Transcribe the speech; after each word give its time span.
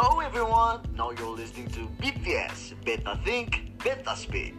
Hello 0.00 0.24
everyone, 0.24 0.80
now 0.96 1.12
you're 1.12 1.36
listening 1.36 1.68
to 1.76 1.84
BTS 2.00 2.72
Beta 2.88 3.20
Think, 3.20 3.76
Beta 3.84 4.16
Speak. 4.16 4.56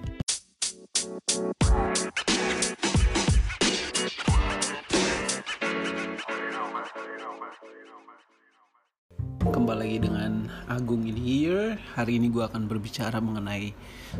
Kembali 9.41 9.81
lagi 9.81 9.97
dengan 10.05 10.45
Agung 10.69 11.09
ini 11.09 11.17
here. 11.17 11.73
Hari 11.97 12.21
ini 12.21 12.29
gue 12.29 12.45
akan 12.45 12.69
berbicara 12.69 13.17
mengenai 13.17 13.73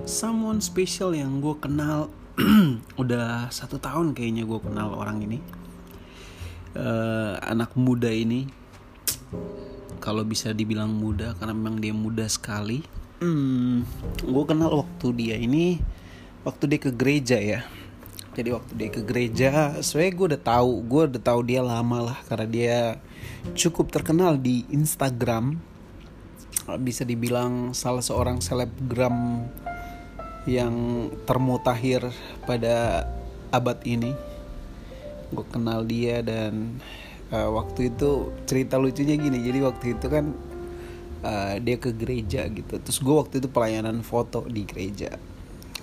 someone 0.09 0.57
special 0.57 1.13
yang 1.13 1.37
gue 1.37 1.53
kenal 1.61 2.09
udah 2.97 3.45
satu 3.53 3.77
tahun 3.77 4.17
kayaknya 4.17 4.49
gue 4.49 4.57
kenal 4.57 4.97
orang 4.97 5.21
ini. 5.21 5.37
Uh, 6.73 7.37
anak 7.45 7.77
muda 7.77 8.09
ini, 8.09 8.49
kalau 10.01 10.25
bisa 10.25 10.51
dibilang 10.51 10.89
muda 10.89 11.37
karena 11.37 11.53
memang 11.53 11.77
dia 11.77 11.93
muda 11.93 12.25
sekali. 12.25 12.81
Hmm, 13.21 13.85
gue 14.21 14.43
kenal 14.49 14.73
waktu 14.81 15.07
dia 15.13 15.35
ini, 15.37 15.77
waktu 16.41 16.63
dia 16.65 16.79
ke 16.81 16.91
gereja 16.91 17.37
ya. 17.37 17.61
Jadi 18.31 18.49
waktu 18.55 18.71
dia 18.79 18.89
ke 18.89 19.01
gereja, 19.03 19.49
sebenarnya 19.83 20.13
gue 20.15 20.27
udah 20.33 20.41
tahu, 20.41 20.71
gue 20.87 21.01
udah 21.11 21.21
tahu 21.21 21.39
dia 21.45 21.61
lama 21.61 22.11
lah 22.11 22.17
karena 22.25 22.47
dia 22.47 22.79
cukup 23.53 23.91
terkenal 23.91 24.39
di 24.39 24.63
Instagram 24.71 25.59
bisa 26.79 27.03
dibilang 27.03 27.75
salah 27.75 28.05
seorang 28.05 28.39
selebgram 28.39 29.45
yang 30.47 31.09
termutakhir 31.29 32.09
pada 32.49 33.05
abad 33.53 33.77
ini 33.85 34.15
gue 35.31 35.45
kenal 35.47 35.87
dia 35.87 36.19
dan 36.19 36.81
uh, 37.31 37.49
waktu 37.55 37.91
itu 37.91 38.31
cerita 38.45 38.77
lucunya 38.77 39.15
gini 39.17 39.41
jadi 39.41 39.59
waktu 39.65 39.97
itu 39.97 40.07
kan 40.11 40.31
uh, 41.25 41.55
dia 41.61 41.77
ke 41.77 41.93
gereja 41.95 42.45
gitu. 42.49 42.77
Terus 42.81 42.99
gue 43.01 43.15
waktu 43.15 43.39
itu 43.41 43.47
pelayanan 43.49 44.01
foto 44.05 44.45
di 44.45 44.65
gereja. 44.67 45.15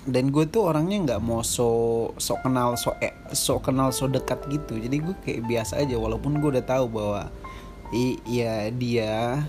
Dan 0.09 0.31
gue 0.31 0.47
tuh 0.47 0.65
orangnya 0.71 0.97
nggak 1.05 1.21
mau 1.21 1.43
so 1.43 1.69
so 2.15 2.39
kenal 2.39 2.79
so 2.79 2.95
eh, 3.03 3.13
so 3.35 3.59
kenal 3.59 3.91
so 3.91 4.07
dekat 4.07 4.39
gitu. 4.47 4.79
Jadi 4.79 4.95
gue 5.03 5.15
kayak 5.25 5.43
biasa 5.45 5.83
aja 5.83 5.95
walaupun 5.99 6.39
gue 6.39 6.49
udah 6.55 6.65
tahu 6.65 6.85
bahwa 6.87 7.27
iya 8.25 8.69
dia 8.71 9.43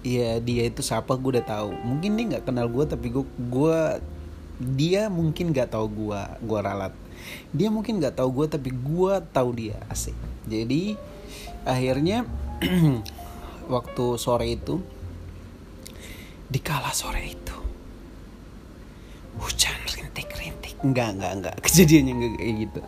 iya 0.00 0.40
dia 0.40 0.62
itu 0.70 0.80
siapa 0.80 1.18
gue 1.18 1.40
udah 1.40 1.46
tahu. 1.46 1.70
Mungkin 1.74 2.16
dia 2.16 2.24
nggak 2.36 2.44
kenal 2.46 2.70
gue 2.70 2.84
tapi 2.86 3.06
gue 3.10 3.26
gue 3.50 3.78
dia 4.60 5.08
mungkin 5.08 5.50
nggak 5.50 5.74
tahu 5.74 5.86
gue 5.90 6.20
gue 6.38 6.58
ralat. 6.62 6.94
Dia 7.52 7.68
mungkin 7.68 8.00
nggak 8.00 8.16
tahu 8.16 8.30
gue 8.40 8.46
tapi 8.46 8.70
gue 8.72 9.14
tahu 9.34 9.50
dia 9.58 9.76
asik. 9.90 10.16
Jadi 10.48 10.96
akhirnya 11.64 12.24
waktu 13.74 14.04
sore 14.18 14.46
itu 14.50 14.82
di 16.50 16.58
kala 16.58 16.90
sore 16.90 17.22
itu 17.30 17.56
hujan 19.38 19.78
rintik-rintik. 19.86 20.74
Enggak 20.82 21.14
enggak 21.14 21.32
enggak 21.38 21.56
kejadiannya 21.64 22.12
enggak 22.18 22.32
kayak 22.36 22.54
gitu. 22.66 22.80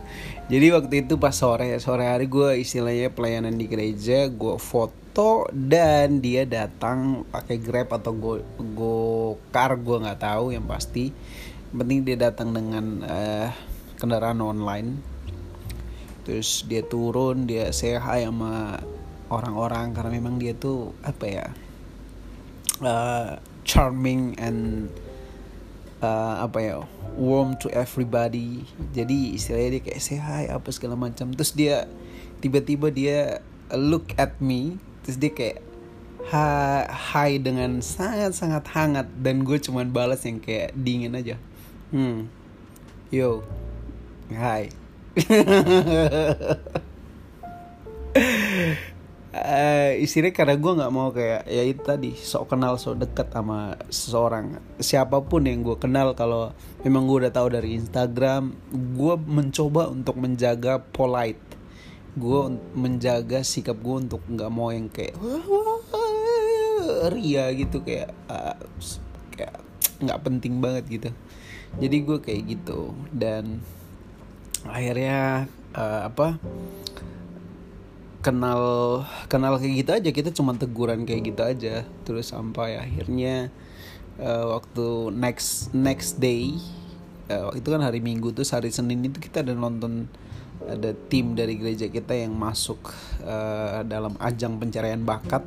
Jadi 0.50 0.66
waktu 0.74 0.94
itu 1.06 1.14
pas 1.16 1.34
sore 1.36 1.78
sore 1.78 2.04
hari 2.10 2.26
gue 2.26 2.58
istilahnya 2.58 3.14
pelayanan 3.14 3.54
di 3.54 3.70
gereja 3.70 4.26
gue 4.26 4.58
foto 4.58 5.46
dan 5.54 6.18
dia 6.18 6.42
datang 6.44 7.22
pakai 7.30 7.56
grab 7.62 7.94
atau 7.94 8.12
go 8.12 8.32
go 8.74 8.98
car 9.54 9.78
gue 9.78 9.96
nggak 10.02 10.20
tahu 10.20 10.52
yang 10.52 10.66
pasti. 10.66 11.14
Penting 11.72 12.04
dia 12.04 12.18
datang 12.18 12.52
dengan 12.52 13.00
uh, 13.06 13.48
kendaraan 13.96 14.42
online 14.42 15.11
terus 16.22 16.62
dia 16.70 16.86
turun 16.86 17.50
dia 17.50 17.74
sehat 17.74 18.22
sama 18.22 18.78
orang-orang 19.32 19.90
karena 19.96 20.10
memang 20.12 20.38
dia 20.38 20.54
tuh 20.54 20.94
apa 21.02 21.24
ya 21.24 21.46
uh, 22.84 23.40
charming 23.64 24.36
and 24.38 24.90
uh, 26.02 26.44
apa 26.44 26.58
ya 26.61 26.77
warm 27.16 27.56
to 27.61 27.68
everybody. 27.72 28.64
Jadi 28.92 29.36
istilahnya 29.36 29.78
dia 29.78 29.82
kayak 29.84 30.00
say 30.00 30.18
apa 30.48 30.68
segala 30.72 30.98
macam. 30.98 31.32
Terus 31.32 31.52
dia 31.55 31.88
tiba-tiba 32.42 32.88
dia 32.92 33.40
look 33.72 34.12
at 34.18 34.36
me 34.42 34.77
terus 35.02 35.16
dia 35.18 35.32
kayak 35.32 35.58
hi 36.92 37.36
dengan 37.40 37.80
sangat-sangat 37.80 38.64
hangat. 38.72 39.06
Dan 39.16 39.44
gue 39.46 39.58
cuman 39.58 39.90
balas 39.92 40.24
yang 40.28 40.40
kayak 40.40 40.74
dingin 40.77 41.16
aja. 41.16 41.36
Hmm. 41.92 42.28
Yo. 43.12 43.44
Hi 44.32 44.81
uh, 49.33 49.90
istilahnya 50.00 50.33
karena 50.33 50.56
gue 50.56 50.73
nggak 50.73 50.92
mau 50.92 51.12
kayak 51.12 51.48
ya 51.48 51.62
itu 51.64 51.83
tadi 51.84 52.11
sok 52.17 52.52
kenal 52.52 52.80
sok 52.80 53.05
deket 53.05 53.28
sama 53.33 53.77
seseorang. 53.92 54.56
Siapa 54.80 55.20
pun 55.24 55.45
yang 55.45 55.61
gue 55.61 55.77
kenal 55.77 56.17
kalau 56.17 56.56
memang 56.84 57.05
gue 57.08 57.28
udah 57.28 57.33
tahu 57.33 57.52
dari 57.52 57.77
Instagram 57.77 58.56
gue 58.73 59.14
mencoba 59.20 59.89
untuk 59.92 60.17
menjaga 60.17 60.80
polite. 60.80 61.40
Gue 62.12 62.56
menjaga 62.77 63.40
sikap 63.40 63.80
gue 63.80 63.96
untuk 64.08 64.20
nggak 64.29 64.50
mau 64.52 64.68
yang 64.73 64.89
kayak 64.92 65.17
ria 67.12 67.48
gitu 67.56 67.80
kayak 67.80 68.12
uh, 68.29 68.56
kayak 69.33 69.61
nggak 70.00 70.20
penting 70.24 70.61
banget 70.61 70.84
gitu. 70.89 71.11
Jadi 71.80 71.96
gue 72.05 72.18
kayak 72.20 72.42
gitu 72.52 72.92
dan 73.17 73.64
akhirnya 74.68 75.50
uh, 75.74 76.06
apa 76.06 76.39
kenal 78.23 78.62
kenal 79.27 79.58
kayak 79.58 79.74
gitu 79.83 79.90
aja. 79.90 80.11
Kita 80.14 80.30
cuma 80.30 80.55
teguran 80.55 81.02
kayak 81.02 81.23
gitu 81.34 81.42
aja. 81.42 81.74
Terus 82.06 82.30
sampai 82.30 82.78
akhirnya 82.78 83.50
uh, 84.23 84.55
waktu 84.55 85.11
next 85.11 85.74
next 85.74 86.23
day 86.23 86.55
uh, 87.27 87.50
itu 87.58 87.68
kan 87.68 87.83
hari 87.83 87.98
minggu 87.98 88.30
tuh 88.30 88.46
hari 88.46 88.70
senin 88.70 89.02
itu 89.02 89.18
kita 89.18 89.42
ada 89.42 89.52
nonton 89.52 90.06
ada 90.62 90.94
tim 91.11 91.34
dari 91.34 91.58
gereja 91.58 91.90
kita 91.90 92.14
yang 92.14 92.39
masuk 92.39 92.94
uh, 93.27 93.83
dalam 93.83 94.14
ajang 94.23 94.62
pencarian 94.62 95.02
bakat. 95.02 95.42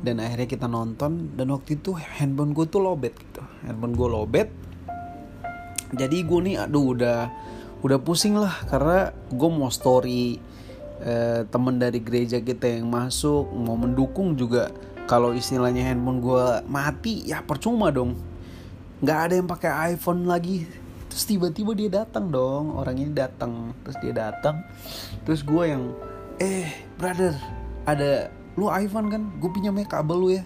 Dan 0.00 0.16
akhirnya 0.20 0.48
kita 0.48 0.64
nonton 0.64 1.36
dan 1.36 1.52
waktu 1.52 1.76
itu 1.76 1.92
handphone 1.92 2.56
gue 2.56 2.64
tuh 2.68 2.80
lobet 2.80 3.16
gitu. 3.16 3.40
Handphone 3.64 3.96
gue 3.96 4.08
lobet. 4.08 4.48
Jadi 5.92 6.24
gue 6.24 6.40
nih 6.40 6.56
aduh 6.56 6.96
udah 6.96 7.28
udah 7.80 7.98
pusing 8.00 8.36
lah 8.36 8.52
karena 8.68 9.12
gue 9.32 9.48
mau 9.48 9.72
story 9.72 10.36
eh, 11.00 11.48
temen 11.48 11.80
dari 11.80 12.00
gereja 12.04 12.40
kita 12.40 12.68
yang 12.68 12.88
masuk 12.88 13.48
mau 13.52 13.76
mendukung 13.76 14.36
juga. 14.36 14.68
Kalau 15.08 15.34
istilahnya 15.34 15.90
handphone 15.90 16.22
gue 16.22 16.44
mati 16.70 17.26
ya 17.26 17.42
percuma 17.42 17.90
dong. 17.90 18.14
Nggak 19.00 19.18
ada 19.18 19.34
yang 19.34 19.48
pakai 19.48 19.70
iPhone 19.96 20.28
lagi. 20.28 20.68
Terus 21.10 21.24
tiba-tiba 21.26 21.74
dia 21.74 21.90
datang 22.04 22.30
dong 22.30 22.76
orang 22.78 23.00
ini 23.00 23.10
datang. 23.10 23.74
Terus 23.82 23.96
dia 23.98 24.14
datang 24.14 24.62
terus 25.24 25.42
gue 25.42 25.64
yang 25.66 25.96
eh 26.38 26.70
brother 27.00 27.34
ada 27.88 28.30
lu 28.54 28.68
iPhone 28.68 29.08
kan? 29.08 29.22
Gue 29.40 29.50
pinjamnya 29.50 29.88
kabel 29.88 30.16
lu 30.20 30.28
ya. 30.36 30.44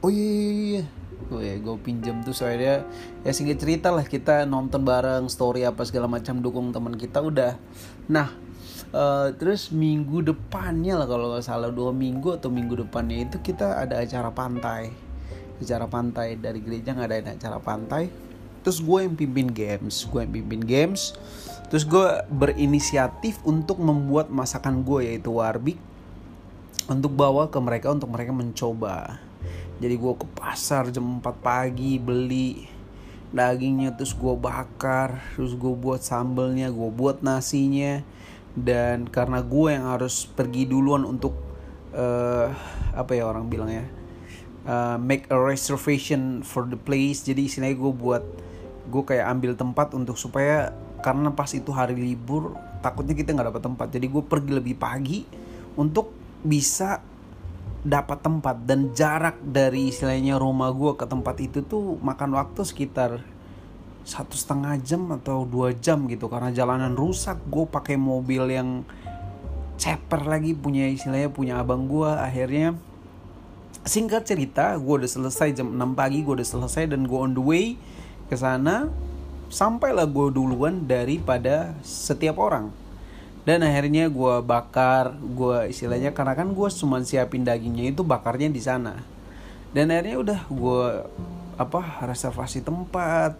Oh 0.00 0.08
iya 0.08 0.24
iya 0.24 0.32
iya, 0.40 0.64
iya. 0.80 0.84
Gue 1.28 1.42
ya 1.44 1.56
gue 1.60 1.76
pinjam 1.84 2.24
tuh 2.24 2.32
soalnya 2.32 2.86
ya 3.20 3.30
singkat 3.34 3.60
cerita 3.60 3.92
lah 3.92 4.06
kita 4.06 4.48
nonton 4.48 4.80
bareng 4.82 5.28
story 5.28 5.68
apa 5.68 5.84
segala 5.84 6.08
macam 6.08 6.40
dukung 6.40 6.72
teman 6.72 6.96
kita 6.96 7.20
udah. 7.20 7.58
Nah 8.08 8.50
Uh, 8.90 9.30
terus 9.38 9.70
minggu 9.70 10.18
depannya 10.18 10.98
lah 10.98 11.06
kalau 11.06 11.30
nggak 11.30 11.46
salah 11.46 11.70
dua 11.70 11.94
minggu 11.94 12.34
atau 12.34 12.50
minggu 12.50 12.74
depannya 12.74 13.22
itu 13.22 13.38
kita 13.38 13.78
ada 13.78 14.02
acara 14.02 14.34
pantai. 14.34 14.90
Acara 15.62 15.86
pantai 15.86 16.34
dari 16.34 16.58
gereja 16.58 16.98
nggak 16.98 17.06
ada 17.06 17.30
acara 17.38 17.62
pantai. 17.62 18.10
Terus 18.66 18.82
gue 18.82 18.98
yang 19.06 19.14
pimpin 19.14 19.46
games 19.46 20.10
gue 20.10 20.26
yang 20.26 20.34
pimpin 20.34 20.62
games. 20.66 21.14
Terus 21.70 21.86
gue 21.86 22.08
berinisiatif 22.34 23.38
untuk 23.46 23.78
membuat 23.78 24.26
masakan 24.26 24.82
gue 24.82 25.06
yaitu 25.06 25.38
warbik 25.38 25.78
untuk 26.90 27.14
bawa 27.14 27.46
ke 27.46 27.62
mereka 27.62 27.94
untuk 27.94 28.10
mereka 28.10 28.34
mencoba 28.34 29.22
jadi 29.80 29.96
gue 29.96 30.12
ke 30.12 30.26
pasar 30.36 30.92
jam 30.92 31.24
4 31.24 31.24
pagi 31.40 31.96
beli 31.96 32.68
dagingnya 33.32 33.96
terus 33.96 34.12
gue 34.12 34.34
bakar 34.36 35.24
terus 35.32 35.56
gue 35.56 35.72
buat 35.72 36.04
sambelnya 36.04 36.68
gue 36.68 36.90
buat 36.92 37.24
nasinya. 37.24 38.04
Dan 38.50 39.06
karena 39.06 39.46
gue 39.46 39.68
yang 39.72 39.86
harus 39.88 40.26
pergi 40.26 40.66
duluan 40.66 41.06
untuk 41.06 41.38
uh, 41.94 42.50
apa 42.92 43.14
ya 43.14 43.30
orang 43.30 43.46
bilang 43.46 43.70
ya 43.70 43.86
uh, 44.66 44.98
make 44.98 45.30
a 45.30 45.38
reservation 45.38 46.42
for 46.44 46.66
the 46.66 46.76
place. 46.76 47.24
Jadi 47.24 47.46
istilahnya 47.46 47.78
gue 47.78 47.92
buat 47.94 48.24
gue 48.90 49.02
kayak 49.06 49.26
ambil 49.38 49.54
tempat 49.54 49.94
untuk 49.94 50.18
supaya 50.18 50.74
karena 51.00 51.32
pas 51.32 51.48
itu 51.54 51.70
hari 51.70 51.96
libur 51.96 52.58
takutnya 52.84 53.14
kita 53.14 53.32
nggak 53.32 53.54
dapat 53.54 53.62
tempat. 53.64 53.86
Jadi 53.94 54.06
gue 54.10 54.22
pergi 54.26 54.52
lebih 54.52 54.76
pagi 54.76 55.24
untuk 55.78 56.12
bisa 56.42 57.00
dapat 57.80 58.20
tempat 58.20 58.68
dan 58.68 58.92
jarak 58.92 59.40
dari 59.40 59.88
istilahnya 59.88 60.36
rumah 60.36 60.68
gue 60.68 61.00
ke 61.00 61.08
tempat 61.08 61.36
itu 61.40 61.64
tuh 61.64 61.96
makan 62.04 62.36
waktu 62.36 62.60
sekitar 62.60 63.24
satu 64.04 64.36
setengah 64.36 64.76
jam 64.84 65.08
atau 65.16 65.48
dua 65.48 65.72
jam 65.72 66.04
gitu. 66.08 66.28
Karena 66.28 66.52
jalanan 66.52 66.92
rusak 66.92 67.40
gue 67.48 67.64
pakai 67.64 67.96
mobil 67.96 68.52
yang 68.52 68.84
ceper 69.80 70.28
lagi 70.28 70.52
punya 70.52 70.92
istilahnya 70.92 71.32
punya 71.32 71.56
abang 71.64 71.88
gue 71.88 72.10
akhirnya 72.12 72.76
singkat 73.80 74.28
cerita 74.28 74.76
gue 74.76 74.94
udah 75.00 75.08
selesai 75.08 75.56
jam 75.56 75.72
6 75.72 75.96
pagi 75.96 76.20
gue 76.20 76.36
udah 76.36 76.44
selesai 76.44 76.84
dan 76.84 77.08
gue 77.08 77.16
on 77.16 77.32
the 77.32 77.40
way 77.40 77.80
ke 78.28 78.36
sana. 78.36 78.92
Sampailah 79.50 80.06
gue 80.06 80.30
duluan 80.30 80.86
daripada 80.86 81.74
setiap 81.82 82.38
orang 82.38 82.70
dan 83.40 83.64
akhirnya 83.64 84.12
gue 84.12 84.34
bakar 84.44 85.16
gue 85.16 85.72
istilahnya 85.72 86.12
karena 86.12 86.36
kan 86.36 86.52
gue 86.52 86.68
cuma 86.76 87.00
siapin 87.00 87.40
dagingnya 87.40 87.96
itu 87.96 88.04
bakarnya 88.04 88.52
di 88.52 88.60
sana. 88.60 89.00
Dan 89.72 89.88
akhirnya 89.88 90.16
udah 90.20 90.40
gue 90.50 90.82
apa 91.56 91.80
reservasi 92.04 92.60
tempat 92.60 93.38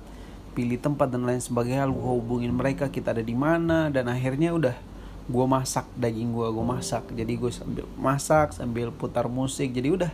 pilih 0.50 0.76
tempat 0.81 1.08
dan 1.08 1.25
lain 1.25 1.41
sebagainya 1.41 1.87
gue 1.87 2.11
hubungin 2.17 2.50
mereka 2.56 2.88
kita 2.88 3.12
ada 3.12 3.20
di 3.20 3.37
mana. 3.37 3.93
Dan 3.93 4.08
akhirnya 4.08 4.56
udah 4.56 4.76
gue 5.29 5.47
masak 5.47 5.85
daging 6.00 6.32
gue 6.32 6.49
gue 6.49 6.64
masak. 6.64 7.05
Jadi 7.12 7.32
gue 7.37 7.53
sambil 7.53 7.85
masak 8.00 8.56
sambil 8.56 8.88
putar 8.88 9.29
musik. 9.29 9.69
Jadi 9.69 10.00
udah 10.00 10.12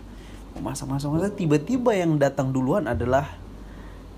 masak 0.59 0.91
masak. 0.91 1.15
Masak 1.15 1.39
tiba-tiba 1.39 1.94
yang 1.94 2.19
datang 2.19 2.50
duluan 2.50 2.91
adalah 2.91 3.39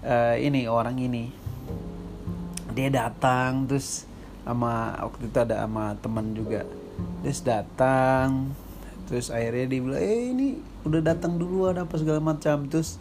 uh, 0.00 0.32
ini 0.40 0.64
orang 0.64 0.96
ini. 0.96 1.28
Dia 2.72 2.88
datang 2.88 3.68
terus 3.68 4.07
sama 4.48 4.96
waktu 5.04 5.28
itu 5.28 5.38
ada 5.38 5.68
sama 5.68 5.92
teman 6.00 6.32
juga. 6.32 6.64
Terus 7.20 7.44
datang 7.44 8.56
terus 9.08 9.32
akhirnya 9.32 9.72
dia 9.72 9.80
bilang 9.80 10.00
eh 10.04 10.32
ini 10.36 10.48
udah 10.84 11.00
datang 11.00 11.36
dulu 11.36 11.68
ada 11.68 11.84
apa 11.84 12.00
segala 12.00 12.24
macam. 12.24 12.64
Terus 12.64 12.96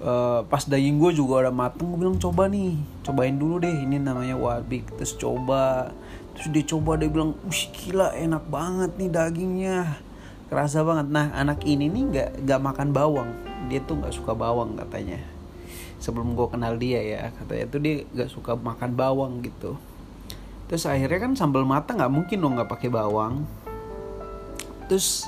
uh, 0.00 0.40
pas 0.48 0.64
daging 0.64 0.96
gue 0.96 1.12
juga 1.20 1.46
udah 1.46 1.54
mateng 1.54 1.92
gue 1.92 2.00
bilang 2.00 2.16
coba 2.16 2.48
nih 2.48 2.80
cobain 3.04 3.36
dulu 3.36 3.60
deh 3.60 3.72
ini 3.84 4.00
namanya 4.00 4.36
warbik 4.36 4.88
terus 4.96 5.12
coba 5.16 5.92
terus 6.32 6.48
dia 6.52 6.64
coba 6.64 6.96
dia 6.96 7.12
bilang 7.12 7.36
wih 7.44 7.64
gila 7.76 8.16
enak 8.16 8.44
banget 8.48 8.90
nih 8.96 9.10
dagingnya. 9.12 9.78
Kerasa 10.50 10.82
banget. 10.82 11.06
Nah 11.12 11.30
anak 11.36 11.62
ini 11.62 11.86
nih 11.86 12.02
nggak 12.10 12.30
nggak 12.48 12.60
makan 12.64 12.88
bawang. 12.90 13.30
Dia 13.68 13.84
tuh 13.84 14.00
nggak 14.00 14.16
suka 14.16 14.32
bawang 14.34 14.74
katanya. 14.74 15.20
Sebelum 16.00 16.32
gue 16.32 16.48
kenal 16.48 16.80
dia 16.80 17.04
ya 17.04 17.28
katanya 17.36 17.64
tuh 17.68 17.80
dia 17.84 18.08
gak 18.16 18.32
suka 18.32 18.56
makan 18.56 18.96
bawang 18.96 19.44
gitu 19.44 19.76
terus 20.70 20.86
akhirnya 20.86 21.18
kan 21.18 21.34
sambal 21.34 21.66
mata 21.66 21.98
nggak 21.98 22.14
mungkin 22.14 22.38
dong 22.38 22.54
nggak 22.54 22.70
pakai 22.70 22.94
bawang. 22.94 23.42
Terus 24.86 25.26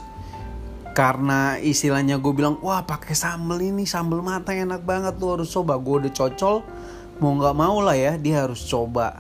karena 0.95 1.59
istilahnya 1.59 2.23
gue 2.23 2.31
bilang 2.31 2.63
wah 2.63 2.87
pakai 2.87 3.11
sambal 3.19 3.59
ini 3.59 3.83
sambal 3.83 4.23
mata 4.23 4.55
enak 4.55 4.87
banget 4.87 5.19
tuh 5.19 5.35
harus 5.35 5.51
coba. 5.51 5.75
Gue 5.83 6.07
udah 6.07 6.15
cocol 6.15 6.63
mau 7.19 7.35
nggak 7.35 7.59
mau 7.59 7.83
lah 7.83 7.99
ya 7.99 8.15
dia 8.15 8.47
harus 8.47 8.63
coba. 8.71 9.19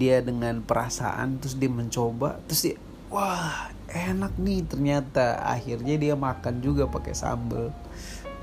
Dia 0.00 0.24
dengan 0.24 0.64
perasaan 0.64 1.36
terus 1.36 1.52
dia 1.60 1.68
mencoba 1.68 2.40
terus 2.48 2.64
dia 2.64 2.80
wah 3.12 3.68
enak 3.92 4.40
nih 4.40 4.64
ternyata. 4.64 5.36
Akhirnya 5.44 6.00
dia 6.00 6.16
makan 6.16 6.64
juga 6.64 6.88
pakai 6.88 7.12
sambal 7.12 7.76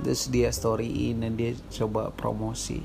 terus 0.02 0.30
dia 0.30 0.54
storyin 0.54 1.26
dan 1.26 1.34
dia 1.34 1.58
coba 1.82 2.14
promosi. 2.14 2.82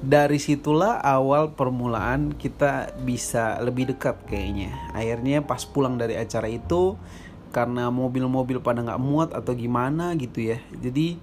Dari 0.00 0.40
situlah 0.40 1.00
awal 1.00 1.52
permulaan 1.52 2.32
kita 2.36 2.96
bisa 3.04 3.60
lebih 3.60 3.92
dekat 3.92 4.16
kayaknya. 4.24 4.72
Akhirnya 4.96 5.44
pas 5.44 5.64
pulang 5.68 6.00
dari 6.00 6.16
acara 6.16 6.48
itu 6.48 6.96
karena 7.54 7.86
mobil-mobil 7.92 8.58
pada 8.58 8.82
nggak 8.82 8.98
muat 8.98 9.30
atau 9.30 9.54
gimana 9.54 10.10
gitu 10.18 10.42
ya 10.42 10.58
jadi 10.74 11.14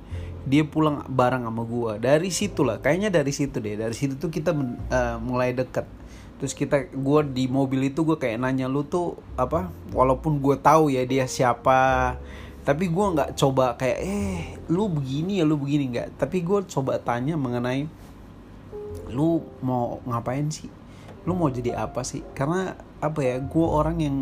dia 0.41 0.63
pulang 0.65 1.05
bareng 1.05 1.45
sama 1.45 1.63
gua. 1.67 2.01
Dari 2.01 2.33
situlah 2.33 2.81
kayaknya 2.81 3.13
dari 3.13 3.29
situ 3.29 3.61
deh 3.61 3.77
dari 3.77 3.93
situ 3.93 4.17
tuh 4.17 4.31
kita 4.33 4.55
uh, 4.89 5.17
mulai 5.21 5.53
dekat 5.53 5.85
terus 6.41 6.57
kita 6.57 6.89
gue 6.89 7.21
di 7.37 7.45
mobil 7.45 7.93
itu 7.93 8.01
gue 8.01 8.17
kayak 8.17 8.41
nanya 8.41 8.65
lu 8.65 8.81
tuh 8.81 9.21
apa? 9.37 9.69
Walaupun 9.93 10.41
gue 10.41 10.57
tahu 10.57 10.89
ya 10.89 11.05
dia 11.05 11.29
siapa 11.29 12.17
tapi 12.61 12.93
gue 12.93 13.05
nggak 13.17 13.33
coba 13.33 13.73
kayak 13.73 13.99
eh 14.05 14.41
lu 14.69 14.85
begini 14.85 15.41
ya 15.41 15.45
lu 15.45 15.57
begini. 15.57 15.89
Nggak. 15.89 16.21
Tapi 16.21 16.45
gue 16.45 16.59
coba 16.69 17.01
tanya 17.01 17.33
mengenai 17.33 17.89
lu 19.09 19.41
mau 19.65 19.97
ngapain 20.05 20.45
sih? 20.53 20.69
Lu 21.25 21.33
mau 21.33 21.49
jadi 21.49 21.73
apa 21.73 22.05
sih? 22.05 22.21
Karena 22.37 22.77
apa 23.01 23.19
ya 23.25 23.41
gue 23.41 23.65
orang 23.65 23.97
yang 23.97 24.17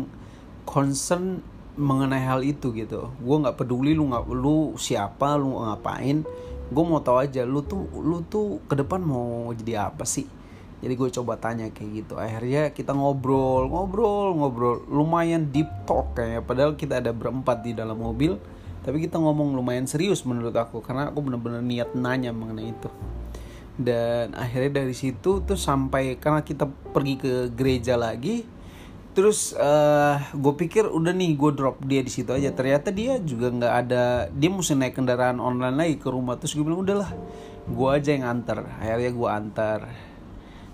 concern 0.64 1.44
mengenai 1.76 2.24
hal 2.24 2.40
itu 2.40 2.72
gitu. 2.72 3.12
Gue 3.20 3.36
nggak 3.44 3.60
peduli 3.60 3.92
lu 3.92 4.08
nggak 4.08 4.24
lu 4.32 4.72
siapa 4.80 5.36
lu 5.36 5.60
ngapain. 5.60 6.24
Gue 6.72 6.84
mau 6.86 7.04
tahu 7.04 7.20
aja 7.20 7.44
lu 7.44 7.60
tuh 7.60 7.84
lu 7.92 8.24
tuh 8.24 8.64
ke 8.64 8.72
depan 8.72 9.04
mau 9.04 9.52
jadi 9.52 9.92
apa 9.92 10.08
sih 10.08 10.39
jadi 10.80 10.96
gue 10.96 11.08
coba 11.12 11.36
tanya 11.36 11.68
kayak 11.68 12.04
gitu. 12.04 12.14
Akhirnya 12.16 12.72
kita 12.72 12.96
ngobrol 12.96 13.68
ngobrol 13.68 14.32
ngobrol. 14.32 14.80
Lumayan 14.88 15.52
deep 15.52 15.68
talk 15.84 16.16
kayaknya. 16.16 16.40
Padahal 16.40 16.72
kita 16.72 17.04
ada 17.04 17.12
berempat 17.12 17.60
di 17.60 17.76
dalam 17.76 18.00
mobil 18.00 18.40
tapi 18.80 18.96
kita 19.04 19.20
ngomong 19.20 19.52
lumayan 19.52 19.84
serius 19.84 20.24
menurut 20.24 20.56
aku 20.56 20.80
karena 20.80 21.12
aku 21.12 21.20
bener-bener 21.20 21.60
niat 21.60 21.92
nanya 21.92 22.32
mengenai 22.32 22.72
itu. 22.72 22.88
Dan 23.76 24.32
akhirnya 24.32 24.84
dari 24.84 24.96
situ 24.96 25.44
tuh 25.44 25.56
sampai 25.56 26.16
karena 26.16 26.40
kita 26.40 26.64
pergi 26.64 27.14
ke 27.20 27.32
gereja 27.52 28.00
lagi 28.00 28.44
terus 29.10 29.58
uh, 29.58 30.22
gue 30.32 30.54
pikir 30.54 30.86
udah 30.86 31.10
nih 31.10 31.34
gue 31.34 31.50
drop 31.52 31.84
dia 31.84 32.00
di 32.00 32.08
situ 32.08 32.32
aja. 32.32 32.56
Ternyata 32.56 32.88
dia 32.88 33.20
juga 33.20 33.52
nggak 33.52 33.74
ada 33.84 34.32
dia 34.32 34.48
mesti 34.48 34.72
naik 34.72 34.96
kendaraan 34.96 35.44
online 35.44 35.76
lagi 35.76 35.96
ke 36.00 36.08
rumah. 36.08 36.40
Terus 36.40 36.56
gue 36.56 36.64
bilang 36.64 36.80
udahlah 36.80 37.12
gue 37.68 37.88
aja 37.92 38.16
yang 38.16 38.24
antar. 38.24 38.64
Akhirnya 38.80 39.12
gue 39.12 39.28
antar 39.28 39.78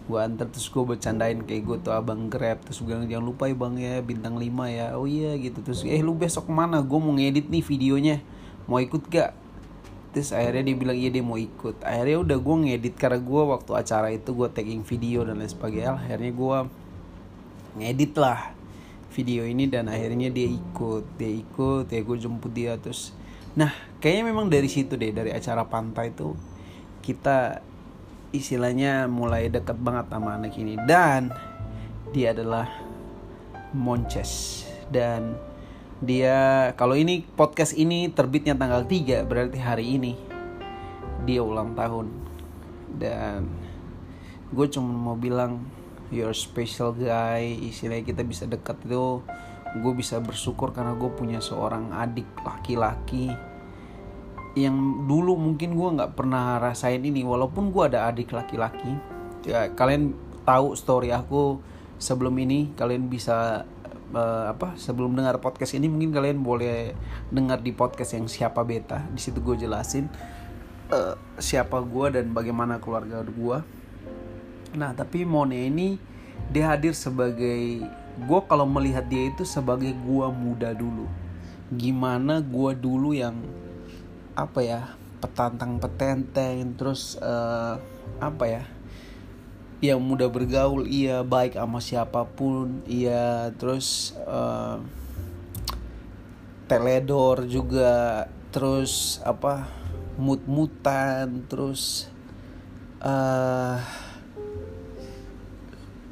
gue 0.07 0.19
antar 0.23 0.47
terus 0.47 0.71
gue 0.71 0.85
bercandain 0.87 1.43
kayak 1.43 1.63
gue 1.67 1.77
tuh 1.83 1.91
abang 1.91 2.31
grab 2.31 2.63
terus 2.63 2.79
gue 2.79 2.95
bilang 2.95 3.11
jangan 3.11 3.27
lupa 3.27 3.51
ya 3.51 3.57
bang 3.59 3.75
ya 3.75 3.95
bintang 4.07 4.35
5 4.39 4.47
ya. 4.71 4.87
Oh 4.95 5.07
iya 5.11 5.35
gitu. 5.35 5.59
Terus 5.67 5.83
eh 5.83 5.99
lu 5.99 6.15
besok 6.15 6.47
mana? 6.47 6.79
Gue 6.79 6.99
mau 7.03 7.11
ngedit 7.11 7.51
nih 7.51 7.63
videonya. 7.67 8.17
Mau 8.71 8.79
ikut 8.79 9.03
gak? 9.11 9.35
Terus 10.15 10.31
akhirnya 10.31 10.63
dia 10.71 10.77
bilang 10.79 10.97
iya 10.97 11.11
dia 11.11 11.27
mau 11.27 11.35
ikut. 11.35 11.83
Akhirnya 11.83 12.23
udah 12.23 12.39
gue 12.39 12.57
ngedit 12.71 12.95
karena 12.95 13.19
gue 13.19 13.43
waktu 13.51 13.71
acara 13.75 14.09
itu 14.15 14.31
gue 14.31 14.49
tagging 14.49 14.87
video 14.87 15.27
dan 15.27 15.43
lain 15.43 15.51
sebagainya 15.51 15.99
akhirnya 15.99 16.31
gue 16.31 16.59
ngedit 17.83 18.13
lah 18.17 18.55
video 19.11 19.43
ini 19.43 19.67
dan 19.67 19.91
akhirnya 19.91 20.31
dia 20.31 20.49
ikut 20.49 21.19
dia 21.19 21.33
ikut 21.35 21.91
ya 21.91 22.01
gue 22.07 22.17
jemput 22.17 22.53
dia. 22.55 22.79
Terus 22.79 23.11
nah 23.59 23.75
kayaknya 23.99 24.31
memang 24.31 24.47
dari 24.47 24.71
situ 24.71 24.95
deh 24.95 25.11
dari 25.11 25.35
acara 25.35 25.67
pantai 25.67 26.15
itu 26.15 26.31
kita 27.03 27.59
istilahnya 28.39 29.09
mulai 29.09 29.49
dekat 29.49 29.77
banget 29.81 30.07
sama 30.13 30.37
anak 30.37 30.55
ini. 30.57 30.77
Dan 30.85 31.33
dia 32.13 32.33
adalah 32.37 32.69
Monces. 33.75 34.65
Dan 34.93 35.37
dia 35.99 36.71
kalau 36.77 36.93
ini 36.93 37.25
podcast 37.25 37.73
ini 37.73 38.13
terbitnya 38.13 38.53
tanggal 38.53 38.85
3 38.85 39.25
berarti 39.25 39.59
hari 39.59 39.97
ini 39.97 40.13
dia 41.25 41.41
ulang 41.43 41.73
tahun. 41.75 42.13
Dan 42.97 43.49
gue 44.53 44.67
cuma 44.71 44.93
mau 44.93 45.17
bilang 45.19 45.65
your 46.15 46.31
special 46.37 46.95
guy 46.95 47.43
istilahnya 47.67 48.05
kita 48.07 48.23
bisa 48.23 48.45
dekat 48.47 48.79
itu. 48.87 49.21
Gue 49.77 49.93
bisa 49.93 50.23
bersyukur 50.23 50.73
karena 50.73 50.97
gue 50.97 51.11
punya 51.13 51.43
seorang 51.43 51.93
adik 51.93 52.29
laki-laki 52.41 53.29
yang 54.57 55.05
dulu 55.05 55.37
mungkin 55.37 55.77
gue 55.77 55.89
nggak 56.01 56.17
pernah 56.17 56.57
rasain 56.57 57.05
ini 57.05 57.21
walaupun 57.23 57.71
gue 57.71 57.93
ada 57.93 58.09
adik 58.09 58.33
laki-laki. 58.33 58.97
Ya 59.45 59.69
kalian 59.71 60.17
tahu 60.49 60.73
story 60.73 61.13
aku 61.13 61.61
sebelum 62.01 62.33
ini 62.41 62.73
kalian 62.73 63.13
bisa 63.13 63.69
uh, 64.17 64.45
apa 64.49 64.75
sebelum 64.81 65.13
dengar 65.13 65.39
podcast 65.45 65.77
ini 65.77 65.93
mungkin 65.93 66.11
kalian 66.11 66.41
boleh 66.41 66.97
dengar 67.29 67.61
di 67.61 67.77
podcast 67.77 68.17
yang 68.17 68.27
siapa 68.27 68.65
beta. 68.65 69.05
Di 69.13 69.21
situ 69.21 69.45
gue 69.45 69.61
jelasin 69.61 70.09
uh, 70.91 71.15
siapa 71.39 71.83
gue 71.83 72.07
dan 72.17 72.31
bagaimana 72.31 72.79
keluarga 72.79 73.23
gue 73.23 73.59
nah 74.77 74.93
tapi 74.93 75.25
Mone 75.25 75.57
ini 75.57 75.97
dia 76.53 76.77
hadir 76.77 76.93
sebagai 76.93 77.81
gue 78.17 78.41
kalau 78.45 78.69
melihat 78.69 79.09
dia 79.09 79.33
itu 79.33 79.43
sebagai 79.45 79.93
gue 79.93 80.27
muda 80.31 80.77
dulu. 80.77 81.09
Gimana 81.73 82.45
gue 82.45 82.71
dulu 82.77 83.17
yang 83.17 83.41
apa 84.37 84.61
ya 84.61 84.81
petantang 85.25 85.81
petenteng 85.81 86.77
terus 86.77 87.17
uh, 87.25 87.81
apa 88.21 88.45
ya 88.45 88.63
yang 89.81 90.01
mudah 90.01 90.29
bergaul 90.29 90.85
iya 90.85 91.25
baik 91.25 91.57
sama 91.57 91.81
siapa 91.81 92.29
pun 92.29 92.85
iya 92.85 93.49
terus 93.57 94.13
uh, 94.29 94.81
teledor 96.69 97.49
juga 97.49 98.29
terus 98.53 99.21
apa 99.25 99.69
mut-mutan 100.21 101.45
terus 101.49 102.09
uh, 103.05 103.81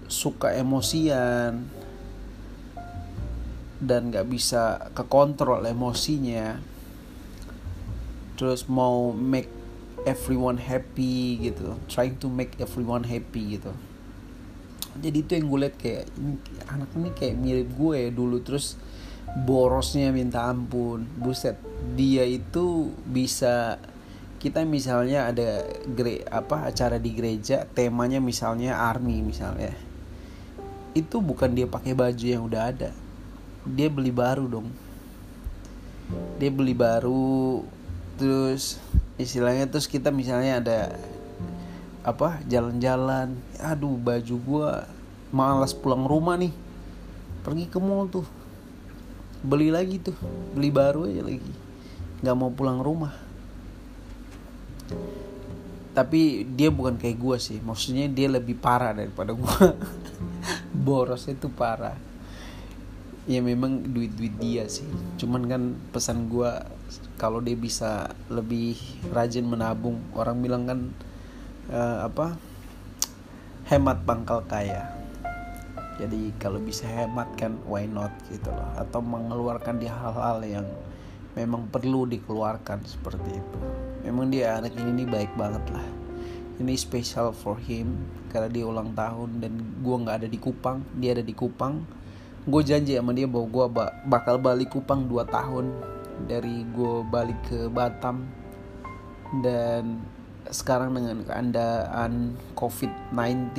suka 0.08 0.52
emosian 0.56 1.68
dan 3.80 4.00
nggak 4.08 4.28
bisa 4.28 4.92
kekontrol 4.92 5.64
emosinya 5.64 6.60
terus 8.34 8.66
mau 8.66 9.10
make 9.14 9.50
everyone 10.04 10.60
happy 10.60 11.40
gitu. 11.40 11.74
Trying 11.88 12.20
to 12.20 12.28
make 12.28 12.54
everyone 12.60 13.04
happy 13.08 13.58
gitu. 13.58 13.72
Jadi 14.94 15.26
itu 15.26 15.30
yang 15.34 15.46
gue 15.50 15.60
liat 15.66 15.74
kayak 15.74 16.04
anak 16.70 16.90
ini 16.94 17.10
kayak 17.10 17.34
mirip 17.34 17.68
gue 17.74 18.14
dulu 18.14 18.38
terus 18.46 18.78
borosnya 19.42 20.14
minta 20.14 20.46
ampun. 20.46 21.08
Buset 21.18 21.58
dia 21.98 22.22
itu 22.22 22.94
bisa 23.02 23.82
kita 24.38 24.60
misalnya 24.68 25.32
ada 25.32 25.64
gere, 25.88 26.20
apa 26.28 26.68
acara 26.68 27.00
di 27.00 27.16
gereja 27.16 27.64
temanya 27.64 28.20
misalnya 28.20 28.76
army 28.76 29.24
misalnya. 29.24 29.72
Itu 30.94 31.18
bukan 31.24 31.58
dia 31.58 31.66
pakai 31.66 31.96
baju 31.96 32.22
yang 32.22 32.46
udah 32.46 32.62
ada. 32.70 32.90
Dia 33.66 33.88
beli 33.90 34.12
baru 34.14 34.46
dong. 34.46 34.68
Dia 36.38 36.52
beli 36.52 36.76
baru 36.76 37.64
terus 38.16 38.78
istilahnya 39.20 39.66
terus 39.66 39.86
kita 39.90 40.10
misalnya 40.10 40.60
ada 40.62 40.78
apa 42.04 42.40
jalan-jalan 42.46 43.34
aduh 43.58 43.96
baju 43.96 44.34
gua 44.44 44.70
malas 45.34 45.72
pulang 45.72 46.04
rumah 46.04 46.36
nih 46.36 46.52
pergi 47.42 47.64
ke 47.66 47.78
mall 47.80 48.06
tuh 48.06 48.26
beli 49.44 49.68
lagi 49.72 50.00
tuh 50.00 50.16
beli 50.52 50.68
baru 50.72 51.08
aja 51.08 51.22
lagi 51.24 51.64
nggak 52.24 52.36
mau 52.40 52.48
pulang 52.48 52.80
rumah. 52.80 53.12
Tapi 55.92 56.48
dia 56.56 56.72
bukan 56.72 56.96
kayak 56.96 57.20
gue 57.20 57.36
sih 57.36 57.58
maksudnya 57.60 58.08
dia 58.08 58.32
lebih 58.32 58.56
parah 58.56 58.96
daripada 58.96 59.36
gue 59.36 59.56
borosnya 60.88 61.36
tuh 61.36 61.52
parah. 61.52 62.00
Ya 63.28 63.44
memang 63.44 63.84
duit 63.84 64.16
duit 64.16 64.32
dia 64.40 64.64
sih 64.68 64.88
cuman 65.20 65.48
kan 65.48 65.62
pesan 65.92 66.32
gue 66.32 66.50
kalau 67.16 67.38
dia 67.38 67.54
bisa 67.54 68.12
lebih 68.28 68.74
rajin 69.14 69.46
menabung 69.46 70.02
orang 70.12 70.36
bilang 70.42 70.62
kan 70.66 70.80
uh, 71.70 72.06
apa 72.06 72.36
hemat 73.70 74.04
pangkal 74.04 74.44
kaya. 74.44 74.92
Jadi 75.94 76.34
kalau 76.42 76.58
bisa 76.58 76.90
hemat 76.90 77.30
kan 77.38 77.54
why 77.70 77.86
not 77.86 78.10
gitu 78.26 78.50
loh. 78.50 78.66
Atau 78.74 79.00
mengeluarkan 79.00 79.78
di 79.78 79.86
hal-hal 79.86 80.42
yang 80.42 80.66
memang 81.38 81.70
perlu 81.70 82.06
dikeluarkan 82.10 82.82
seperti 82.82 83.30
itu. 83.30 83.58
Memang 84.04 84.28
dia 84.28 84.58
anak 84.58 84.74
ini 84.74 85.04
nih 85.04 85.08
baik 85.08 85.32
banget 85.38 85.64
lah. 85.70 85.86
Ini 86.54 86.74
special 86.78 87.34
for 87.34 87.58
him 87.58 87.98
karena 88.30 88.50
dia 88.50 88.66
ulang 88.66 88.94
tahun 88.94 89.42
dan 89.42 89.52
gue 89.82 89.96
nggak 90.06 90.16
ada 90.22 90.28
di 90.30 90.38
Kupang 90.38 90.82
dia 90.98 91.14
ada 91.14 91.24
di 91.24 91.34
Kupang. 91.34 91.82
Gue 92.44 92.60
janji 92.60 92.98
sama 92.98 93.16
dia 93.16 93.24
bahwa 93.24 93.46
gue 93.48 93.66
bakal 94.04 94.36
balik 94.36 94.76
Kupang 94.76 95.08
2 95.08 95.24
tahun 95.24 95.72
dari 96.24 96.66
gue 96.70 97.02
balik 97.06 97.40
ke 97.50 97.66
Batam. 97.68 98.26
Dan 99.42 100.04
sekarang 100.48 100.94
dengan 100.94 101.24
keadaan 101.26 102.38
COVID-19 102.54 103.56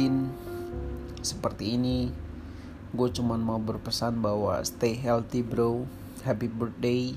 seperti 1.25 1.73
ini 1.75 2.13
gue 2.95 3.09
cuman 3.11 3.43
mau 3.43 3.59
berpesan 3.59 4.23
bahwa 4.23 4.63
stay 4.63 4.95
healthy 4.95 5.43
bro. 5.43 5.83
Happy 6.23 6.47
birthday. 6.47 7.11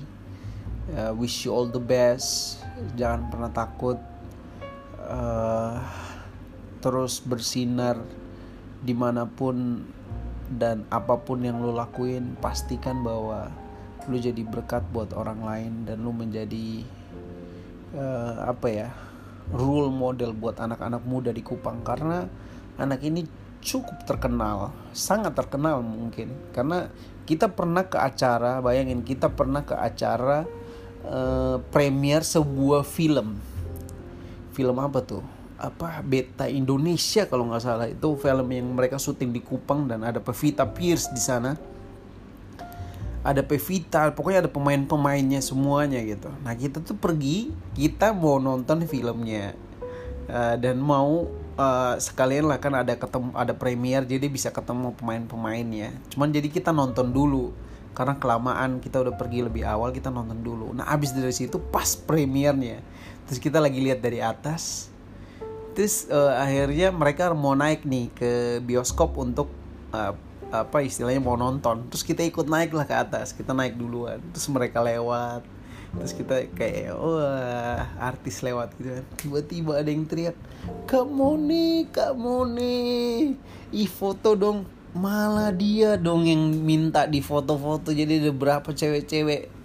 Uh, 0.91 1.15
wish 1.15 1.47
you 1.47 1.55
all 1.55 1.65
the 1.65 1.81
best. 1.81 2.59
Jangan 2.99 3.31
pernah 3.31 3.51
takut. 3.53 3.97
Uh, 4.99 5.79
terus 6.83 7.23
bersinar 7.23 7.97
di 8.79 8.93
mana 8.95 9.27
pun 9.27 9.87
dan 10.49 10.87
apa 10.89 11.19
pun 11.21 11.43
yang 11.43 11.61
lo 11.61 11.75
lakuin 11.75 12.39
pastikan 12.39 13.03
bahwa 13.05 13.51
lo 14.09 14.17
jadi 14.17 14.41
berkat 14.41 14.83
buat 14.89 15.13
orang 15.13 15.45
lain 15.45 15.73
dan 15.85 16.01
lo 16.01 16.09
menjadi 16.09 16.81
uh, 17.93 18.49
apa 18.49 18.67
ya 18.67 18.89
role 19.53 19.93
model 19.93 20.33
buat 20.33 20.57
anak-anak 20.57 21.05
muda 21.05 21.29
di 21.29 21.45
Kupang 21.45 21.81
karena 21.85 22.25
anak 22.77 23.01
ini 23.05 23.25
cukup 23.59 24.07
terkenal, 24.07 24.71
sangat 24.95 25.35
terkenal 25.35 25.83
mungkin 25.83 26.31
karena 26.55 26.87
kita 27.27 27.51
pernah 27.51 27.85
ke 27.85 27.99
acara, 27.99 28.57
bayangin 28.63 29.05
kita 29.05 29.29
pernah 29.29 29.61
ke 29.61 29.75
acara 29.77 30.47
uh, 31.05 31.61
premier 31.69 32.25
sebuah 32.25 32.81
film. 32.87 33.37
Film 34.55 34.77
apa 34.81 34.99
tuh? 35.05 35.21
Apa 35.59 35.99
Beta 36.01 36.47
Indonesia 36.47 37.27
kalau 37.27 37.51
nggak 37.51 37.61
salah 37.61 37.87
itu 37.91 38.15
film 38.15 38.47
yang 38.49 38.73
mereka 38.73 38.95
syuting 38.97 39.35
di 39.35 39.43
Kupang 39.43 39.85
dan 39.85 40.01
ada 40.07 40.23
Pevita 40.23 40.65
Pierce 40.65 41.11
di 41.11 41.21
sana. 41.21 41.53
Ada 43.19 43.43
Pevita, 43.43 44.09
pokoknya 44.15 44.47
ada 44.47 44.51
pemain-pemainnya 44.51 45.43
semuanya 45.43 45.99
gitu. 46.03 46.31
Nah 46.41 46.55
kita 46.55 46.79
tuh 46.79 46.95
pergi, 46.95 47.51
kita 47.75 48.15
mau 48.15 48.39
nonton 48.39 48.87
filmnya. 48.87 49.53
Uh, 50.29 50.53
dan 50.61 50.77
mau 50.77 51.25
uh, 51.57 51.97
sekalian 51.97 52.45
lah 52.45 52.61
kan 52.61 52.77
ada 52.77 52.93
ketemu 52.93 53.33
ada 53.33 53.49
premier 53.57 54.05
jadi 54.05 54.29
bisa 54.29 54.53
ketemu 54.53 54.93
pemain-pemainnya. 54.95 55.91
Cuman 56.13 56.29
jadi 56.29 56.47
kita 56.47 56.69
nonton 56.69 57.09
dulu 57.09 57.51
karena 57.97 58.15
kelamaan 58.15 58.79
kita 58.79 59.01
udah 59.01 59.17
pergi 59.17 59.43
lebih 59.43 59.65
awal 59.65 59.89
kita 59.89 60.13
nonton 60.13 60.39
dulu. 60.39 60.71
Nah 60.71 60.85
abis 60.87 61.11
dari 61.11 61.33
situ 61.33 61.57
pas 61.57 61.97
premiernya 61.97 62.79
terus 63.29 63.37
kita 63.37 63.61
lagi 63.61 63.77
lihat 63.77 64.01
dari 64.01 64.25
atas 64.25 64.89
terus 65.77 66.09
uh, 66.09 66.33
akhirnya 66.41 66.89
mereka 66.89 67.29
mau 67.37 67.53
naik 67.53 67.85
nih 67.85 68.09
ke 68.17 68.31
bioskop 68.65 69.13
untuk 69.21 69.53
uh, 69.93 70.17
apa 70.49 70.81
istilahnya 70.81 71.21
mau 71.21 71.37
nonton. 71.37 71.85
Terus 71.93 72.03
kita 72.05 72.25
ikut 72.25 72.49
naik 72.49 72.73
lah 72.73 72.85
ke 72.85 72.95
atas 72.97 73.33
kita 73.33 73.53
naik 73.53 73.77
duluan. 73.77 74.17
Terus 74.33 74.49
mereka 74.49 74.81
lewat. 74.81 75.45
Terus 75.89 76.13
kita 76.13 76.35
kayak 76.53 76.93
wah 76.97 77.85
artis 77.97 78.41
lewat 78.45 78.73
gitu 78.77 79.01
kan. 79.01 79.05
Tiba-tiba 79.17 79.71
ada 79.81 79.89
yang 79.89 80.05
teriak 80.05 80.37
kamu 80.85 81.29
nih 81.49 81.77
kamu 81.89 82.35
nih 82.57 83.13
ih 83.73 83.89
foto 83.89 84.33
dong. 84.37 84.65
Malah 84.89 85.53
dia 85.53 86.01
dong 86.01 86.25
yang 86.25 86.49
minta 86.65 87.05
di 87.05 87.21
foto-foto. 87.21 87.93
Jadi 87.93 88.25
ada 88.25 88.33
berapa 88.33 88.69
cewek-cewek 88.69 89.61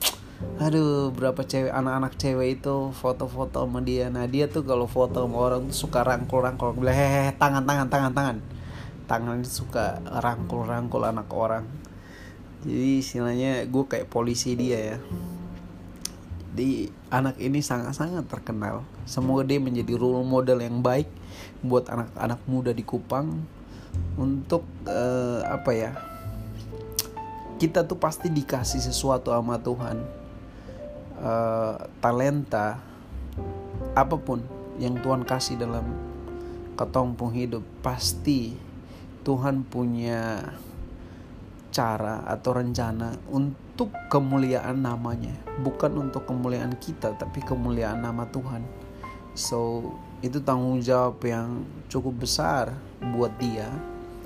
aduh 0.61 1.09
berapa 1.09 1.41
cewek 1.41 1.73
anak-anak 1.73 2.21
cewek 2.21 2.61
itu 2.61 2.93
foto-foto 2.93 3.64
sama 3.64 3.81
dia. 3.81 4.12
Nah 4.12 4.29
dia 4.29 4.45
tuh 4.45 4.64
kalau 4.69 4.85
foto 4.85 5.25
sama 5.25 5.37
orang 5.41 5.73
tuh 5.73 5.88
suka 5.88 6.05
rangkul-rangkul. 6.05 6.76
Bilang 6.76 6.97
hehehe 6.97 7.33
tangan 7.41 7.64
tangan 7.64 7.88
tangan 7.88 8.12
tangan 8.12 8.37
tangan 9.04 9.44
suka 9.44 10.00
rangkul-rangkul 10.08 11.04
anak 11.04 11.28
orang 11.32 11.64
jadi 12.64 13.04
istilahnya 13.04 13.68
gue 13.68 13.84
kayak 13.84 14.08
polisi 14.08 14.56
dia 14.56 14.96
ya 14.96 14.99
di 16.54 16.87
anak 17.11 17.34
ini 17.42 17.58
sangat-sangat 17.58 18.30
terkenal. 18.30 18.87
Semoga 19.11 19.42
dia 19.42 19.58
menjadi 19.58 19.99
role 19.99 20.23
model 20.23 20.62
yang 20.62 20.78
baik 20.78 21.11
buat 21.66 21.90
anak-anak 21.90 22.40
muda 22.46 22.70
di 22.70 22.87
Kupang 22.87 23.42
untuk 24.14 24.62
uh, 24.87 25.42
apa 25.50 25.70
ya? 25.75 25.92
Kita 27.58 27.82
tuh 27.82 27.99
pasti 27.99 28.30
dikasih 28.30 28.78
sesuatu 28.78 29.34
sama 29.34 29.58
Tuhan. 29.58 29.99
Uh, 31.18 31.75
talenta 31.99 32.78
apa 33.99 34.16
pun 34.18 34.42
yang 34.78 34.94
Tuhan 35.02 35.26
kasih 35.26 35.58
dalam 35.58 35.87
ketongpung 36.75 37.34
hidup 37.34 37.62
pasti 37.82 38.54
Tuhan 39.25 39.64
punya 39.64 40.52
cara 41.75 42.23
atau 42.28 42.54
rencana 42.54 43.19
untuk 43.33 43.90
kemuliaan 44.12 44.85
namanya. 44.85 45.35
Bukan 45.64 45.97
untuk 45.99 46.28
kemuliaan 46.31 46.78
kita 46.78 47.19
tapi 47.19 47.43
kemuliaan 47.43 48.04
nama 48.04 48.28
Tuhan. 48.31 48.62
So 49.35 49.90
itu 50.23 50.38
tanggung 50.38 50.78
jawab 50.78 51.19
yang 51.26 51.66
cukup 51.90 52.23
besar 52.23 52.76
buat 53.02 53.35
dia 53.40 53.66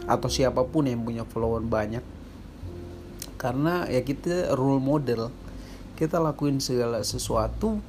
atau 0.04 0.28
siapa 0.28 0.60
pun 0.68 0.84
yang 0.84 1.00
punya 1.00 1.24
follower 1.24 1.64
banyak. 1.64 2.04
Karena 3.40 3.88
ya 3.88 4.04
kita 4.04 4.52
role 4.52 4.82
model. 4.82 5.32
Kita 5.96 6.20
lakuin 6.22 6.62
segala 6.62 7.02
sesuatu 7.02 7.80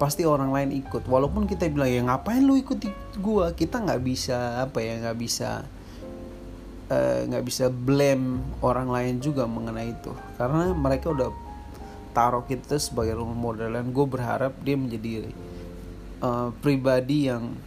pasti 0.00 0.26
orang 0.26 0.50
lain 0.50 0.70
ikut. 0.74 1.06
Walaupun 1.06 1.46
kita 1.46 1.68
bilang 1.70 1.90
ya 1.92 2.02
ngapain 2.02 2.42
lu 2.42 2.58
ikut 2.58 2.82
gua? 3.20 3.52
Kita 3.52 3.84
nggak 3.84 4.02
bisa 4.02 4.64
apa 4.64 4.82
ya 4.82 4.98
nggak 5.02 5.18
bisa 5.18 5.62
nggak 6.90 7.42
uh, 7.42 7.46
bisa 7.46 7.72
blame 7.72 8.44
orang 8.60 8.92
lain 8.92 9.14
juga 9.20 9.48
mengenai 9.48 9.96
itu. 9.96 10.12
Karena 10.36 10.72
mereka 10.76 11.12
udah 11.12 11.30
taruh 12.14 12.46
kita 12.46 12.78
sebagai 12.78 13.18
role 13.18 13.34
model 13.34 13.74
dan 13.74 13.90
gue 13.90 14.06
berharap 14.06 14.54
dia 14.62 14.76
menjadi 14.78 15.32
uh, 16.22 16.54
pribadi 16.62 17.26
yang 17.26 17.58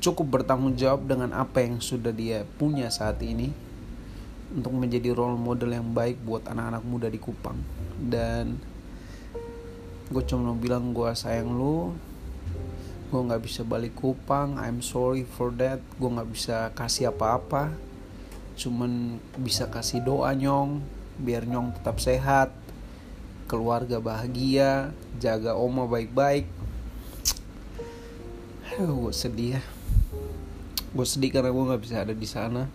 cukup 0.00 0.40
bertanggung 0.40 0.80
jawab 0.80 1.04
dengan 1.04 1.36
apa 1.36 1.60
yang 1.60 1.76
sudah 1.76 2.08
dia 2.10 2.48
punya 2.56 2.88
saat 2.88 3.20
ini 3.20 3.52
untuk 4.50 4.72
menjadi 4.74 5.12
role 5.12 5.36
model 5.36 5.76
yang 5.76 5.92
baik 5.92 6.18
buat 6.24 6.48
anak-anak 6.48 6.82
muda 6.82 7.06
di 7.12 7.20
Kupang. 7.20 7.60
Dan 8.00 8.56
gue 10.10 10.22
cuma 10.26 10.56
bilang 10.56 10.90
gue 10.90 11.10
sayang 11.14 11.52
lu 11.52 11.94
gue 13.10 13.20
nggak 13.26 13.42
bisa 13.42 13.66
balik 13.66 13.98
Kupang 13.98 14.54
I'm 14.54 14.86
sorry 14.86 15.26
for 15.26 15.50
that. 15.58 15.82
Gue 15.98 16.10
nggak 16.14 16.30
bisa 16.30 16.70
kasih 16.78 17.10
apa-apa. 17.10 17.74
Cuman 18.54 19.18
bisa 19.34 19.66
kasih 19.66 19.98
doa 20.06 20.30
nyong 20.30 20.78
biar 21.18 21.44
nyong 21.44 21.74
tetap 21.74 21.98
sehat 21.98 22.54
keluarga 23.50 23.98
bahagia 23.98 24.94
jaga 25.18 25.58
oma 25.58 25.90
baik-baik. 25.90 26.46
Gue 28.78 29.10
sedih 29.10 29.58
ya. 29.58 29.62
Gue 30.94 31.06
sedih 31.06 31.34
karena 31.34 31.50
gue 31.50 31.64
nggak 31.66 31.82
bisa 31.82 32.06
ada 32.06 32.14
di 32.14 32.28
sana. 32.30 32.70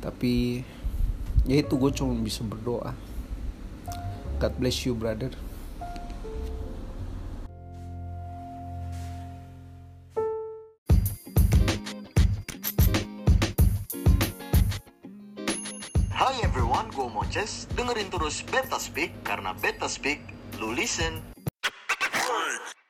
Tapi 0.00 0.64
ya 1.44 1.56
itu 1.60 1.76
gue 1.76 1.92
cuma 1.92 2.16
bisa 2.16 2.40
berdoa. 2.40 2.96
God 4.40 4.52
bless 4.56 4.88
you 4.88 4.96
brother 4.96 5.45
Terus 18.26 18.42
Beta 18.50 18.74
Speak 18.82 19.22
karena 19.22 19.54
Beta 19.54 19.86
Speak, 19.86 20.18
lu 20.58 20.74
listen, 20.74 21.22